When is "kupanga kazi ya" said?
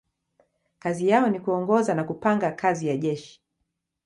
2.03-2.97